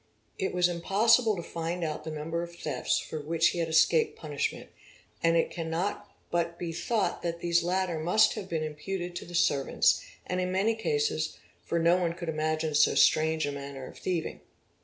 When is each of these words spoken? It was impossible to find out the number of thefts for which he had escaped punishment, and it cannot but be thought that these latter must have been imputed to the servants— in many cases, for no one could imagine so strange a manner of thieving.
It 0.39 0.51
was 0.51 0.67
impossible 0.67 1.35
to 1.35 1.43
find 1.43 1.83
out 1.83 2.03
the 2.05 2.09
number 2.09 2.41
of 2.41 2.55
thefts 2.55 2.97
for 2.97 3.19
which 3.19 3.49
he 3.49 3.59
had 3.59 3.69
escaped 3.69 4.15
punishment, 4.17 4.71
and 5.21 5.37
it 5.37 5.51
cannot 5.51 6.09
but 6.31 6.57
be 6.57 6.71
thought 6.71 7.21
that 7.21 7.39
these 7.41 7.61
latter 7.61 7.99
must 7.99 8.33
have 8.33 8.49
been 8.49 8.63
imputed 8.63 9.15
to 9.17 9.25
the 9.25 9.35
servants— 9.35 10.01
in 10.27 10.51
many 10.51 10.73
cases, 10.73 11.37
for 11.63 11.77
no 11.77 11.97
one 11.97 12.13
could 12.13 12.29
imagine 12.29 12.73
so 12.73 12.95
strange 12.95 13.45
a 13.45 13.51
manner 13.51 13.85
of 13.85 13.99
thieving. 13.99 14.41